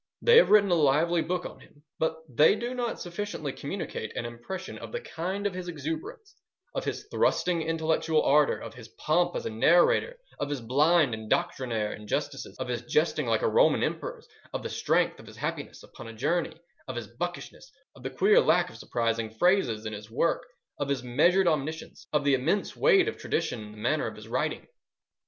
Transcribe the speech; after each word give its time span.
They 0.19 0.37
have 0.37 0.49
written 0.49 0.71
a 0.71 0.73
lively 0.73 1.21
book 1.21 1.45
on 1.45 1.59
him, 1.59 1.83
but 1.99 2.23
they 2.27 2.55
do 2.55 2.73
not 2.73 2.99
sufficiently 2.99 3.53
communicate 3.53 4.17
an 4.17 4.25
impression 4.25 4.79
of 4.79 4.91
the 4.91 4.99
kind 4.99 5.45
of 5.45 5.53
his 5.53 5.67
exuberance, 5.67 6.37
of 6.73 6.85
his 6.85 7.05
thrusting 7.11 7.61
intellectual 7.61 8.23
ardour, 8.23 8.57
of 8.57 8.73
his 8.73 8.87
pomp 8.87 9.35
as 9.35 9.45
a 9.45 9.51
narrator, 9.51 10.17
of 10.39 10.49
his 10.49 10.59
blind 10.59 11.13
and 11.13 11.29
doctrinaire 11.29 11.93
injustices, 11.93 12.57
of 12.57 12.67
his 12.67 12.81
jesting 12.81 13.27
like 13.27 13.43
a 13.43 13.47
Roman 13.47 13.83
Emperor's, 13.83 14.27
of 14.51 14.63
the 14.63 14.69
strength 14.69 15.19
of 15.19 15.27
his 15.27 15.37
happiness 15.37 15.83
upon 15.83 16.07
a 16.07 16.13
journey, 16.13 16.59
of 16.87 16.95
his 16.95 17.05
buckishness, 17.07 17.71
of 17.95 18.01
the 18.01 18.09
queer 18.09 18.41
lack 18.41 18.71
of 18.71 18.77
surprising 18.77 19.29
phrases 19.29 19.85
in 19.85 19.93
his 19.93 20.09
work, 20.09 20.47
of 20.79 20.89
his 20.89 21.03
measured 21.03 21.47
omniscience, 21.47 22.07
of 22.11 22.23
the 22.23 22.33
immense 22.33 22.75
weight 22.75 23.07
of 23.07 23.17
tradition 23.17 23.61
in 23.61 23.71
the 23.73 23.77
manner 23.77 24.07
of 24.07 24.15
his 24.15 24.27
writing. 24.27 24.65